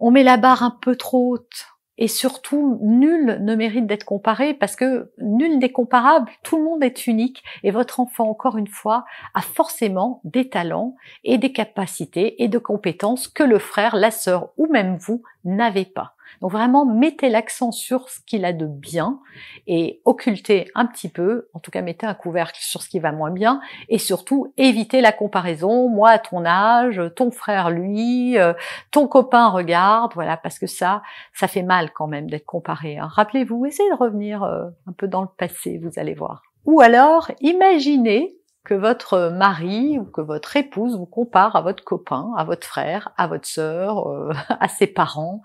on 0.00 0.10
met 0.10 0.22
la 0.22 0.36
barre 0.36 0.62
un 0.62 0.76
peu 0.80 0.96
trop 0.96 1.34
haute. 1.34 1.66
Et 2.00 2.06
surtout, 2.06 2.78
nul 2.80 3.38
ne 3.40 3.56
mérite 3.56 3.86
d'être 3.86 4.04
comparé 4.04 4.54
parce 4.54 4.76
que 4.76 5.10
nul 5.18 5.58
n'est 5.58 5.72
comparable, 5.72 6.30
tout 6.44 6.56
le 6.56 6.62
monde 6.62 6.84
est 6.84 7.08
unique 7.08 7.42
et 7.64 7.72
votre 7.72 7.98
enfant, 7.98 8.30
encore 8.30 8.56
une 8.56 8.68
fois, 8.68 9.04
a 9.34 9.42
forcément 9.42 10.20
des 10.22 10.48
talents 10.48 10.94
et 11.24 11.38
des 11.38 11.52
capacités 11.52 12.40
et 12.42 12.46
de 12.46 12.58
compétences 12.58 13.26
que 13.26 13.42
le 13.42 13.58
frère, 13.58 13.96
la 13.96 14.12
sœur 14.12 14.50
ou 14.56 14.68
même 14.68 14.96
vous 14.96 15.24
n'avez 15.44 15.84
pas. 15.84 16.14
Donc 16.40 16.52
vraiment, 16.52 16.84
mettez 16.84 17.28
l'accent 17.28 17.72
sur 17.72 18.08
ce 18.08 18.20
qu'il 18.20 18.44
a 18.44 18.52
de 18.52 18.66
bien 18.66 19.20
et 19.66 20.00
occultez 20.04 20.70
un 20.74 20.86
petit 20.86 21.08
peu, 21.08 21.48
en 21.54 21.58
tout 21.58 21.70
cas 21.70 21.82
mettez 21.82 22.06
un 22.06 22.14
couvercle 22.14 22.58
sur 22.60 22.82
ce 22.82 22.88
qui 22.88 22.98
va 22.98 23.12
moins 23.12 23.30
bien 23.30 23.60
et 23.88 23.98
surtout 23.98 24.52
évitez 24.56 25.00
la 25.00 25.12
comparaison. 25.12 25.88
Moi 25.88 26.10
à 26.10 26.18
ton 26.18 26.44
âge, 26.44 27.00
ton 27.16 27.30
frère 27.30 27.70
lui, 27.70 28.38
euh, 28.38 28.52
ton 28.90 29.06
copain 29.06 29.48
regarde, 29.48 30.12
voilà, 30.14 30.36
parce 30.36 30.58
que 30.58 30.66
ça, 30.66 31.02
ça 31.32 31.48
fait 31.48 31.62
mal 31.62 31.92
quand 31.92 32.06
même 32.06 32.30
d'être 32.30 32.46
comparé. 32.46 32.98
Hein. 32.98 33.08
Rappelez-vous, 33.10 33.66
essayez 33.66 33.90
de 33.90 33.96
revenir 33.96 34.42
euh, 34.42 34.66
un 34.86 34.92
peu 34.92 35.08
dans 35.08 35.22
le 35.22 35.28
passé, 35.36 35.80
vous 35.82 35.98
allez 35.98 36.14
voir. 36.14 36.42
Ou 36.64 36.80
alors, 36.80 37.30
imaginez 37.40 38.34
que 38.64 38.74
votre 38.74 39.30
mari 39.30 39.98
ou 39.98 40.04
que 40.04 40.20
votre 40.20 40.56
épouse 40.56 40.96
vous 40.96 41.06
compare 41.06 41.56
à 41.56 41.62
votre 41.62 41.82
copain, 41.82 42.30
à 42.36 42.44
votre 42.44 42.66
frère, 42.66 43.10
à 43.16 43.26
votre 43.26 43.46
sœur, 43.46 44.06
à 44.48 44.68
ses 44.68 44.86
parents. 44.86 45.40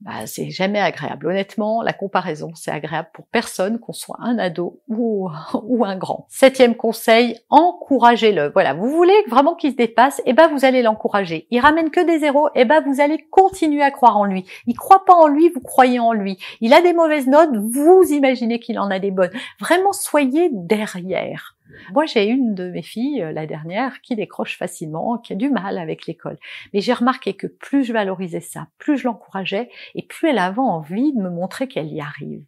Bah, 0.00 0.26
c'est 0.26 0.50
jamais 0.50 0.80
agréable. 0.80 1.26
Honnêtement, 1.26 1.82
la 1.82 1.92
comparaison, 1.92 2.52
c'est 2.54 2.70
agréable 2.70 3.08
pour 3.12 3.26
personne, 3.26 3.80
qu'on 3.80 3.92
soit 3.92 4.18
un 4.20 4.38
ado 4.38 4.80
ou, 4.88 5.28
un 5.84 5.96
grand. 5.96 6.26
Septième 6.28 6.76
conseil, 6.76 7.38
encouragez-le. 7.50 8.50
Voilà, 8.52 8.74
vous 8.74 8.90
voulez 8.90 9.16
vraiment 9.28 9.56
qu'il 9.56 9.72
se 9.72 9.76
dépasse, 9.76 10.20
et 10.20 10.22
eh 10.26 10.32
ben 10.34 10.48
vous 10.48 10.64
allez 10.64 10.82
l'encourager. 10.82 11.48
Il 11.50 11.60
ramène 11.60 11.90
que 11.90 12.04
des 12.04 12.20
zéros, 12.20 12.48
et 12.48 12.60
eh 12.60 12.64
ben 12.64 12.80
vous 12.80 13.00
allez 13.00 13.18
continuer 13.30 13.82
à 13.82 13.90
croire 13.90 14.16
en 14.16 14.24
lui. 14.24 14.44
Il 14.66 14.74
croit 14.76 15.04
pas 15.04 15.14
en 15.14 15.26
lui, 15.26 15.48
vous 15.48 15.60
croyez 15.60 15.98
en 15.98 16.12
lui. 16.12 16.38
Il 16.60 16.72
a 16.74 16.80
des 16.80 16.92
mauvaises 16.92 17.26
notes, 17.26 17.56
vous 17.56 18.04
imaginez 18.10 18.60
qu'il 18.60 18.78
en 18.78 18.90
a 18.90 19.00
des 19.00 19.10
bonnes. 19.10 19.32
Vraiment, 19.58 19.92
soyez 19.92 20.48
derrière. 20.52 21.57
Moi, 21.92 22.06
j'ai 22.06 22.26
une 22.26 22.54
de 22.54 22.70
mes 22.70 22.82
filles, 22.82 23.22
euh, 23.22 23.32
la 23.32 23.46
dernière, 23.46 24.00
qui 24.00 24.16
décroche 24.16 24.56
facilement, 24.56 25.18
qui 25.18 25.32
a 25.32 25.36
du 25.36 25.50
mal 25.50 25.78
avec 25.78 26.06
l'école. 26.06 26.38
Mais 26.72 26.80
j'ai 26.80 26.92
remarqué 26.92 27.34
que 27.34 27.46
plus 27.46 27.84
je 27.84 27.92
valorisais 27.92 28.40
ça, 28.40 28.68
plus 28.78 28.96
je 28.98 29.04
l'encourageais, 29.04 29.70
et 29.94 30.02
plus 30.02 30.28
elle 30.28 30.38
avait 30.38 30.58
envie 30.58 31.12
de 31.12 31.20
me 31.20 31.30
montrer 31.30 31.68
qu'elle 31.68 31.92
y 31.92 32.00
arrive. 32.00 32.44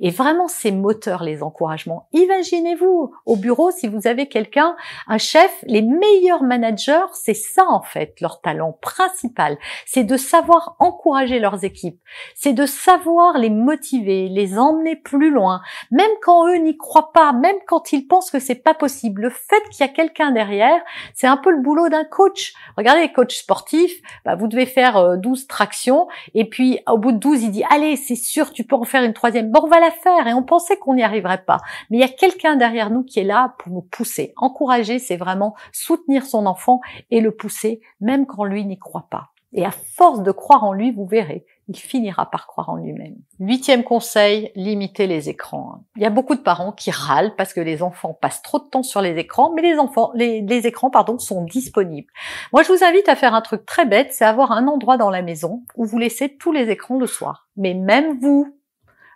Et 0.00 0.10
vraiment, 0.10 0.48
ces 0.48 0.72
moteurs, 0.72 1.22
les 1.22 1.42
encouragements. 1.42 2.08
Imaginez-vous 2.12 3.12
au 3.26 3.36
bureau, 3.36 3.70
si 3.70 3.88
vous 3.88 4.06
avez 4.06 4.28
quelqu'un, 4.28 4.76
un 5.08 5.18
chef, 5.18 5.50
les 5.66 5.82
meilleurs 5.82 6.42
managers, 6.42 7.06
c'est 7.12 7.34
ça 7.34 7.64
en 7.68 7.82
fait, 7.82 8.20
leur 8.20 8.40
talent 8.40 8.72
principal. 8.80 9.58
C'est 9.86 10.04
de 10.04 10.16
savoir 10.16 10.76
encourager 10.78 11.38
leurs 11.38 11.64
équipes. 11.64 12.00
C'est 12.34 12.52
de 12.52 12.66
savoir 12.66 13.38
les 13.38 13.50
motiver, 13.50 14.28
les 14.28 14.58
emmener 14.58 14.96
plus 14.96 15.30
loin. 15.30 15.62
Même 15.90 16.10
quand 16.22 16.48
eux 16.48 16.56
n'y 16.56 16.76
croient 16.76 17.12
pas, 17.12 17.32
même 17.32 17.56
quand 17.66 17.92
ils 17.92 18.06
pensent 18.06 18.30
que 18.30 18.38
c'est 18.38 18.54
pas 18.54 18.74
possible. 18.74 19.22
Le 19.22 19.30
fait 19.30 19.62
qu'il 19.70 19.80
y 19.80 19.88
a 19.88 19.92
quelqu'un 19.92 20.32
derrière, 20.32 20.80
c'est 21.14 21.26
un 21.26 21.36
peu 21.36 21.50
le 21.50 21.60
boulot 21.60 21.88
d'un 21.88 22.04
coach. 22.04 22.54
Regardez 22.76 23.02
les 23.02 23.12
coachs 23.12 23.32
sportifs, 23.32 24.00
bah, 24.24 24.34
vous 24.34 24.48
devez 24.48 24.66
faire 24.66 25.18
12 25.18 25.42
euh, 25.42 25.46
tractions 25.46 26.08
et 26.34 26.48
puis 26.48 26.80
au 26.88 26.98
bout 26.98 27.12
de 27.12 27.18
12, 27.18 27.42
il 27.42 27.50
dit, 27.50 27.64
allez, 27.70 27.96
c'est 27.96 28.16
sûr, 28.16 28.52
tu 28.52 28.64
peux 28.64 28.76
en 28.76 28.84
faire 28.84 29.02
une 29.02 29.12
troisième. 29.12 29.50
La 29.80 29.90
faire 29.90 30.26
et 30.26 30.34
on 30.34 30.42
pensait 30.42 30.76
qu'on 30.76 30.94
n'y 30.94 31.02
arriverait 31.02 31.44
pas. 31.44 31.58
Mais 31.90 31.98
il 31.98 32.00
y 32.00 32.04
a 32.04 32.08
quelqu'un 32.08 32.56
derrière 32.56 32.90
nous 32.90 33.02
qui 33.02 33.20
est 33.20 33.24
là 33.24 33.54
pour 33.58 33.72
nous 33.72 33.82
pousser. 33.82 34.32
Encourager, 34.36 34.98
c'est 34.98 35.16
vraiment 35.16 35.54
soutenir 35.72 36.24
son 36.24 36.46
enfant 36.46 36.80
et 37.10 37.20
le 37.20 37.32
pousser, 37.32 37.80
même 38.00 38.26
quand 38.26 38.44
lui 38.44 38.64
n'y 38.64 38.78
croit 38.78 39.06
pas. 39.10 39.32
Et 39.54 39.66
à 39.66 39.70
force 39.70 40.22
de 40.22 40.32
croire 40.32 40.64
en 40.64 40.72
lui, 40.72 40.92
vous 40.92 41.04
verrez, 41.04 41.44
il 41.68 41.76
finira 41.76 42.30
par 42.30 42.46
croire 42.46 42.70
en 42.70 42.76
lui-même. 42.76 43.16
Huitième 43.38 43.84
conseil, 43.84 44.50
limiter 44.54 45.06
les 45.06 45.28
écrans. 45.28 45.84
Il 45.96 46.02
y 46.02 46.06
a 46.06 46.10
beaucoup 46.10 46.34
de 46.34 46.40
parents 46.40 46.72
qui 46.72 46.90
râlent 46.90 47.34
parce 47.36 47.52
que 47.52 47.60
les 47.60 47.82
enfants 47.82 48.16
passent 48.18 48.42
trop 48.42 48.58
de 48.58 48.64
temps 48.64 48.82
sur 48.82 49.02
les 49.02 49.18
écrans, 49.18 49.52
mais 49.54 49.62
les 49.62 49.78
enfants, 49.78 50.10
les, 50.14 50.40
les 50.40 50.66
écrans, 50.66 50.90
pardon, 50.90 51.18
sont 51.18 51.44
disponibles. 51.44 52.10
Moi, 52.52 52.62
je 52.62 52.72
vous 52.72 52.82
invite 52.82 53.08
à 53.08 53.16
faire 53.16 53.34
un 53.34 53.42
truc 53.42 53.66
très 53.66 53.84
bête, 53.84 54.12
c'est 54.12 54.24
avoir 54.24 54.52
un 54.52 54.66
endroit 54.68 54.96
dans 54.96 55.10
la 55.10 55.22
maison 55.22 55.62
où 55.76 55.84
vous 55.84 55.98
laissez 55.98 56.36
tous 56.36 56.52
les 56.52 56.70
écrans 56.70 56.98
le 56.98 57.06
soir. 57.06 57.48
Mais 57.56 57.74
même 57.74 58.18
vous, 58.20 58.56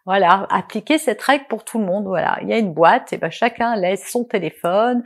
voilà, 0.07 0.47
appliquer 0.51 0.99
cette 0.99 1.21
règle 1.21 1.47
pour 1.49 1.65
tout 1.65 1.79
le 1.81 1.85
monde. 1.85 2.05
Voilà, 2.05 2.39
il 2.41 2.49
y 2.49 2.53
a 2.53 2.59
une 2.59 2.73
boîte, 2.73 3.13
et 3.13 3.19
ben 3.19 3.31
chacun 3.31 3.75
laisse 3.75 4.09
son 4.09 4.23
téléphone, 4.23 5.03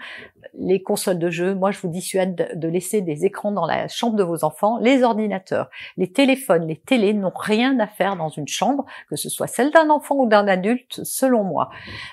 les 0.59 0.83
consoles 0.83 1.19
de 1.19 1.31
jeu. 1.31 1.55
Moi, 1.55 1.71
je 1.71 1.81
vous 1.81 1.89
dissuade 1.89 2.53
de 2.55 2.69
laisser 2.69 3.01
des 3.01 3.25
écrans 3.25 3.51
dans 3.51 3.67
la 3.67 3.89
chambre 3.89 4.17
de 4.17 4.23
vos 4.23 4.45
enfants, 4.45 4.79
les 4.79 5.03
ordinateurs, 5.03 5.71
les 5.97 6.13
téléphones, 6.13 6.67
les 6.67 6.77
télés 6.77 7.15
n'ont 7.15 7.33
rien 7.35 7.81
à 7.81 7.87
faire 7.87 8.17
dans 8.17 8.29
une 8.29 8.47
chambre, 8.47 8.85
que 9.09 9.17
ce 9.17 9.31
soit 9.31 9.47
celle 9.47 9.71
d'un 9.71 9.89
enfant 9.89 10.17
ou 10.17 10.27
d'un 10.27 10.47
adulte, 10.47 11.01
selon 11.03 11.45
moi. 11.45 11.71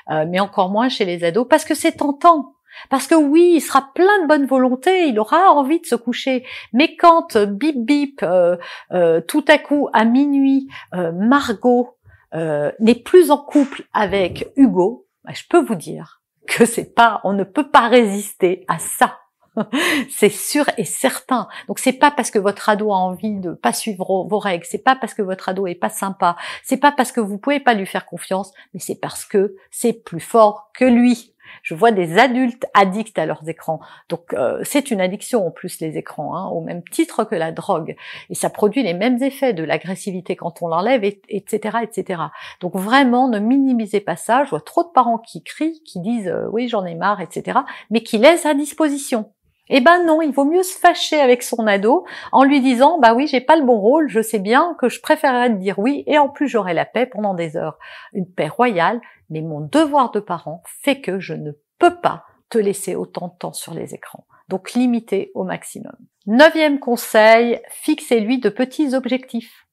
Euh, 0.09 0.25
mais 0.27 0.39
encore 0.39 0.69
moins 0.69 0.87
chez 0.87 1.03
les 1.03 1.25
ados, 1.25 1.47
parce 1.49 1.65
que 1.65 1.75
c'est 1.75 1.97
tentant. 1.97 2.53
Parce 2.89 3.07
que 3.07 3.15
oui, 3.15 3.53
il 3.55 3.61
sera 3.61 3.89
plein 3.95 4.21
de 4.21 4.27
bonne 4.27 4.45
volonté, 4.45 5.07
il 5.07 5.19
aura 5.19 5.51
envie 5.51 5.81
de 5.81 5.85
se 5.85 5.95
coucher. 5.95 6.45
Mais 6.73 6.95
quand 6.95 7.35
euh, 7.35 7.47
bip 7.47 7.75
bip, 7.75 8.23
euh, 8.23 9.21
tout 9.27 9.43
à 9.47 9.57
coup 9.57 9.89
à 9.93 10.05
minuit, 10.05 10.69
Margot 10.93 11.96
euh, 12.33 12.71
n'est 12.79 12.95
plus 12.95 13.31
en 13.31 13.37
couple 13.37 13.83
avec 13.93 14.51
Hugo, 14.55 15.07
bah, 15.23 15.31
je 15.33 15.43
peux 15.49 15.63
vous 15.63 15.75
dire 15.75 16.21
que 16.47 16.65
c'est 16.65 16.95
pas, 16.95 17.21
on 17.23 17.33
ne 17.33 17.43
peut 17.43 17.69
pas 17.69 17.87
résister 17.87 18.65
à 18.67 18.79
ça. 18.79 19.19
c'est 20.09 20.29
sûr 20.29 20.65
et 20.77 20.85
certain. 20.85 21.47
Donc 21.67 21.79
c'est 21.79 21.93
pas 21.93 22.11
parce 22.11 22.31
que 22.31 22.39
votre 22.39 22.69
ado 22.69 22.91
a 22.91 22.97
envie 22.97 23.39
de 23.39 23.51
pas 23.51 23.73
suivre 23.73 24.25
vos 24.27 24.39
règles, 24.39 24.65
c'est 24.65 24.83
pas 24.83 24.95
parce 24.95 25.13
que 25.13 25.21
votre 25.21 25.49
ado 25.49 25.67
est 25.67 25.75
pas 25.75 25.89
sympa, 25.89 26.35
c'est 26.63 26.77
pas 26.77 26.91
parce 26.91 27.11
que 27.11 27.19
vous 27.19 27.37
pouvez 27.37 27.59
pas 27.59 27.73
lui 27.73 27.85
faire 27.85 28.05
confiance, 28.05 28.51
mais 28.73 28.79
c'est 28.79 28.99
parce 28.99 29.25
que 29.25 29.55
c'est 29.71 29.93
plus 29.93 30.19
fort 30.19 30.71
que 30.73 30.85
lui. 30.85 31.33
Je 31.63 31.75
vois 31.75 31.91
des 31.91 32.17
adultes 32.17 32.65
addicts 32.73 33.17
à 33.19 33.25
leurs 33.25 33.47
écrans. 33.47 33.79
Donc 34.09 34.33
euh, 34.33 34.59
c'est 34.63 34.91
une 34.91 35.01
addiction 35.01 35.45
en 35.45 35.51
plus 35.51 35.79
les 35.79 35.97
écrans, 35.97 36.35
hein, 36.35 36.47
au 36.47 36.61
même 36.61 36.83
titre 36.83 37.23
que 37.23 37.35
la 37.35 37.51
drogue. 37.51 37.95
Et 38.29 38.35
ça 38.35 38.49
produit 38.49 38.83
les 38.83 38.93
mêmes 38.93 39.21
effets 39.21 39.53
de 39.53 39.63
l'agressivité 39.63 40.35
quand 40.35 40.61
on 40.61 40.67
l'enlève, 40.67 41.03
etc., 41.03 41.77
etc. 41.83 42.21
Donc 42.61 42.75
vraiment, 42.75 43.27
ne 43.27 43.39
minimisez 43.39 43.99
pas 43.99 44.15
ça. 44.15 44.43
Je 44.43 44.49
vois 44.51 44.61
trop 44.61 44.83
de 44.83 44.89
parents 44.93 45.17
qui 45.17 45.43
crient, 45.43 45.81
qui 45.85 45.99
disent 45.99 46.27
euh, 46.27 46.47
oui 46.51 46.67
j'en 46.67 46.85
ai 46.85 46.95
marre, 46.95 47.21
etc., 47.21 47.59
mais 47.89 48.01
qui 48.01 48.17
laissent 48.17 48.45
à 48.45 48.53
disposition. 48.53 49.31
Eh 49.69 49.81
ben 49.81 50.03
non, 50.05 50.21
il 50.21 50.31
vaut 50.31 50.45
mieux 50.45 50.63
se 50.63 50.77
fâcher 50.77 51.19
avec 51.19 51.43
son 51.43 51.67
ado 51.67 52.05
en 52.31 52.43
lui 52.43 52.61
disant 52.61 52.99
bah 52.99 53.13
oui, 53.13 53.27
j'ai 53.27 53.41
pas 53.41 53.55
le 53.55 53.65
bon 53.65 53.77
rôle, 53.79 54.09
je 54.09 54.21
sais 54.21 54.39
bien 54.39 54.75
que 54.79 54.89
je 54.89 55.01
préférerais 55.01 55.49
te 55.49 55.55
dire 55.55 55.79
oui 55.79 56.03
et 56.07 56.17
en 56.17 56.29
plus 56.29 56.47
j'aurai 56.47 56.73
la 56.73 56.85
paix 56.85 57.05
pendant 57.05 57.33
des 57.33 57.57
heures, 57.57 57.77
une 58.13 58.31
paix 58.31 58.47
royale, 58.47 59.01
mais 59.29 59.41
mon 59.41 59.61
devoir 59.61 60.11
de 60.11 60.19
parent 60.19 60.63
fait 60.81 61.01
que 61.01 61.19
je 61.19 61.33
ne 61.33 61.51
peux 61.79 61.95
pas 61.95 62.23
te 62.49 62.57
laisser 62.57 62.95
autant 62.95 63.27
de 63.27 63.37
temps 63.37 63.53
sur 63.53 63.73
les 63.73 63.93
écrans. 63.93 64.25
Donc 64.47 64.73
limitez 64.73 65.31
au 65.35 65.43
maximum. 65.43 65.95
Neuvième 66.25 66.79
conseil, 66.79 67.59
fixez-lui 67.69 68.39
de 68.39 68.49
petits 68.49 68.95
objectifs 68.95 69.66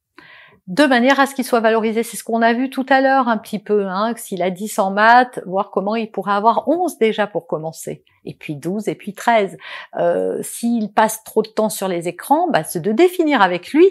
de 0.66 0.84
manière 0.84 1.20
à 1.20 1.26
ce 1.26 1.34
qu'il 1.34 1.44
soit 1.44 1.60
valorisé. 1.60 2.02
C'est 2.02 2.16
ce 2.16 2.24
qu'on 2.24 2.42
a 2.42 2.52
vu 2.52 2.70
tout 2.70 2.86
à 2.88 3.00
l'heure 3.00 3.28
un 3.28 3.36
petit 3.36 3.58
peu, 3.58 3.86
hein, 3.86 4.14
s'il 4.16 4.42
a 4.42 4.50
10 4.50 4.78
en 4.78 4.90
maths, 4.90 5.40
voir 5.46 5.70
comment 5.70 5.94
il 5.94 6.10
pourrait 6.10 6.32
avoir 6.32 6.68
11 6.68 6.98
déjà 6.98 7.26
pour 7.26 7.46
commencer, 7.46 8.04
et 8.24 8.34
puis 8.34 8.56
12, 8.56 8.88
et 8.88 8.94
puis 8.94 9.12
13. 9.12 9.56
Euh, 9.96 10.42
s'il 10.42 10.92
passe 10.92 11.22
trop 11.24 11.42
de 11.42 11.48
temps 11.48 11.68
sur 11.68 11.88
les 11.88 12.08
écrans, 12.08 12.48
bah, 12.50 12.64
c'est 12.64 12.80
de 12.80 12.92
définir 12.92 13.42
avec 13.42 13.72
lui, 13.72 13.86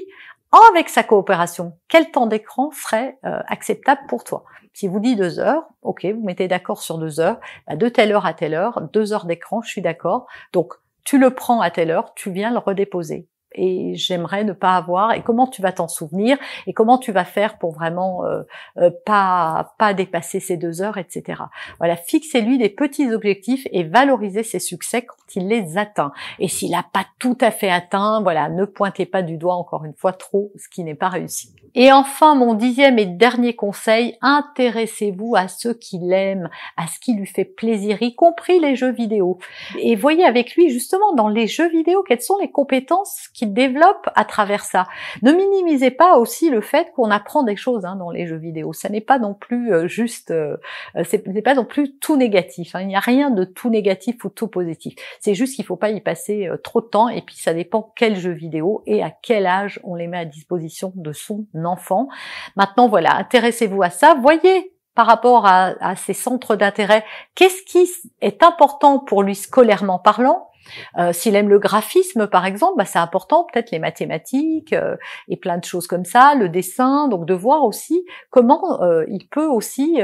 avec 0.70 0.90
sa 0.90 1.04
coopération, 1.04 1.74
quel 1.88 2.12
temps 2.12 2.28
d'écran 2.28 2.70
serait 2.72 3.18
euh, 3.26 3.40
acceptable 3.48 4.02
pour 4.08 4.24
toi. 4.24 4.44
Si 4.74 4.88
vous 4.88 5.00
dit 5.00 5.16
deux 5.16 5.40
heures, 5.40 5.64
ok, 5.82 6.06
vous 6.06 6.24
mettez 6.24 6.48
d'accord 6.48 6.82
sur 6.82 6.98
deux 6.98 7.20
heures, 7.20 7.40
bah, 7.68 7.76
de 7.76 7.90
telle 7.90 8.12
heure 8.12 8.26
à 8.26 8.34
telle 8.34 8.54
heure, 8.54 8.82
deux 8.94 9.14
heures 9.14 9.26
d'écran, 9.26 9.62
je 9.62 9.70
suis 9.70 9.82
d'accord. 9.82 10.28
Donc 10.52 10.74
tu 11.04 11.18
le 11.18 11.32
prends 11.32 11.62
à 11.62 11.70
telle 11.70 11.92
heure, 11.92 12.14
tu 12.16 12.32
viens 12.32 12.52
le 12.52 12.58
redéposer 12.60 13.28
et 13.56 13.94
j'aimerais 13.96 14.44
ne 14.44 14.54
pas 14.54 14.76
avoir. 14.76 15.14
Et 15.14 15.22
comment 15.22 15.48
tu 15.48 15.62
vas 15.62 15.72
t'en 15.72 15.88
souvenir 15.88 16.38
et 16.68 16.74
comment 16.74 16.98
tu 16.98 17.12
vas 17.12 17.26
faire 17.26 17.58
pour 17.58 17.74
vraiment 17.74 18.26
euh, 18.26 18.44
euh, 18.78 18.90
pas 19.06 19.74
pas 19.78 19.94
dépasser 19.94 20.40
ces 20.40 20.58
deux 20.58 20.82
heures 20.82 20.98
etc 20.98 21.44
voilà 21.80 21.96
fixez-lui 21.96 22.58
des 22.58 22.70
petits 22.70 23.12
objectifs 23.12 23.68
et 23.72 23.84
valorisez 23.84 24.44
ses 24.44 24.60
succès 24.60 25.04
quand 25.04 25.36
il 25.36 25.48
les 25.48 25.78
atteint. 25.78 26.12
Et 26.40 26.48
s'il 26.48 26.72
n'a 26.72 26.84
pas 26.84 27.06
tout 27.20 27.38
à 27.42 27.52
fait 27.52 27.70
atteint 27.70 28.22
voilà 28.22 28.50
ne 28.50 28.66
pointez 28.66 29.06
pas 29.06 29.22
du 29.22 29.38
doigt 29.38 29.56
encore 29.56 29.86
une 29.86 29.94
fois 29.94 30.14
trop 30.14 30.52
ce 30.56 30.70
qui 30.70 30.84
n'est 30.84 30.96
pas 30.96 31.10
réussi. 31.10 31.50
Et 31.76 31.92
enfin 31.92 32.36
mon 32.36 32.54
dixième 32.54 33.00
et 33.00 33.06
dernier 33.06 33.56
conseil 33.56 34.18
intéressez-vous 34.22 35.36
à 35.36 35.48
ce 35.48 35.70
qu'il 35.70 36.12
aime 36.14 36.50
à 36.78 36.88
ce 36.88 37.00
qui 37.00 37.14
lui 37.14 37.28
fait 37.28 37.46
plaisir 37.46 38.02
y 38.02 38.16
compris 38.16 38.60
les 38.60 38.76
jeux 38.76 38.92
vidéo. 38.92 39.40
Et 39.80 39.96
voyez 39.96 40.26
avec 40.26 40.56
lui 40.56 40.70
justement 40.70 41.14
dans 41.14 41.30
les 41.30 41.48
jeux 41.48 41.70
vidéo 41.70 42.04
quelles 42.04 42.22
sont 42.22 42.38
les 42.40 42.52
compétences 42.52 43.30
qui 43.34 43.43
développe 43.46 44.10
à 44.16 44.26
travers 44.26 44.64
ça. 44.64 44.88
Ne 45.22 45.32
minimisez 45.32 45.92
pas 45.92 46.18
aussi 46.18 46.50
le 46.50 46.62
fait 46.62 46.92
qu'on 46.96 47.12
apprend 47.12 47.44
des 47.44 47.56
choses 47.56 47.86
hein, 47.86 47.96
dans 47.96 48.12
les 48.12 48.28
jeux 48.28 48.38
vidéo. 48.38 48.74
Ça 48.74 48.90
n'est 48.90 49.02
pas 49.02 49.20
non 49.20 49.34
plus 49.34 49.74
euh, 49.74 49.88
juste, 49.88 50.32
euh, 50.32 50.58
euh 50.96 51.04
c'est 51.06 51.42
pas 51.42 51.56
non 51.56 51.66
plus 51.66 51.98
tout 51.98 52.18
négatif. 52.18 52.76
Hein. 52.76 52.82
Il 52.82 52.88
n'y 52.88 52.96
a 52.96 53.00
rien 53.00 53.30
de 53.30 53.44
tout 53.44 53.70
négatif 53.70 54.24
ou 54.24 54.30
tout 54.30 54.48
positif. 54.48 54.96
C'est 55.20 55.36
juste 55.36 55.56
qu'il 55.56 55.66
faut 55.66 55.76
pas 55.76 55.90
y 55.90 56.02
passer 56.02 56.48
euh, 56.48 56.58
trop 56.58 56.82
de 56.82 56.88
temps 56.88 57.10
et 57.10 57.22
puis 57.22 57.36
ça 57.36 57.54
dépend 57.54 57.92
quel 57.96 58.16
jeu 58.16 58.32
vidéo 58.32 58.84
et 58.86 59.04
à 59.04 59.12
quel 59.12 59.46
âge 59.46 59.80
on 59.84 59.96
les 59.96 60.08
met 60.08 60.18
à 60.18 60.26
disposition 60.26 60.94
de 60.96 61.12
son 61.12 61.46
enfant. 61.64 62.08
Maintenant 62.56 62.88
voilà, 62.88 63.16
intéressez-vous 63.16 63.84
à 63.84 63.90
ça. 63.90 64.16
Voyez 64.22 64.72
par 64.96 65.08
rapport 65.08 65.48
à, 65.48 65.74
à 65.80 65.96
ces 65.96 66.14
centres 66.14 66.56
d'intérêt, 66.56 67.04
qu'est-ce 67.34 67.64
qui 67.64 67.90
est 68.22 68.44
important 68.44 69.00
pour 69.00 69.24
lui 69.24 69.34
scolairement 69.34 69.98
parlant 69.98 70.52
euh, 70.98 71.14
s'il 71.14 71.36
aime 71.36 71.50
le 71.50 71.60
graphisme, 71.60 72.28
par 72.28 72.46
exemple, 72.46 72.74
bah, 72.78 72.86
c'est 72.86 73.00
important, 73.00 73.46
peut-être 73.52 73.72
les 73.72 73.80
mathématiques 73.80 74.74
euh, 74.74 74.96
et 75.28 75.38
plein 75.38 75.58
de 75.58 75.66
choses 75.66 75.88
comme 75.88 76.06
ça, 76.06 76.36
le 76.36 76.50
dessin, 76.50 77.08
donc 77.08 77.26
de 77.26 77.34
voir 77.34 77.64
aussi 77.64 78.06
comment 78.30 78.82
euh, 78.82 79.06
il 79.08 79.28
peut 79.28 79.48
aussi 79.48 80.00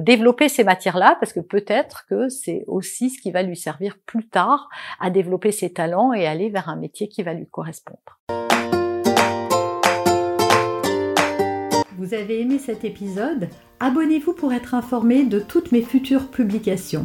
développer 0.00 0.48
ces 0.48 0.64
matières-là, 0.64 1.16
parce 1.20 1.32
que 1.32 1.40
peut-être 1.40 2.06
que 2.08 2.28
c'est 2.28 2.64
aussi 2.66 3.10
ce 3.10 3.20
qui 3.20 3.30
va 3.30 3.42
lui 3.42 3.56
servir 3.56 3.96
plus 4.06 4.28
tard 4.28 4.68
à 5.00 5.10
développer 5.10 5.52
ses 5.52 5.72
talents 5.72 6.12
et 6.12 6.26
aller 6.26 6.50
vers 6.50 6.68
un 6.68 6.76
métier 6.76 7.08
qui 7.08 7.22
va 7.22 7.34
lui 7.34 7.46
correspondre. 7.46 8.20
Vous 11.98 12.14
avez 12.14 12.40
aimé 12.40 12.58
cet 12.58 12.84
épisode? 12.84 13.48
Abonnez-vous 13.78 14.32
pour 14.32 14.52
être 14.52 14.74
informé 14.74 15.24
de 15.24 15.38
toutes 15.38 15.72
mes 15.72 15.82
futures 15.82 16.30
publications. 16.30 17.04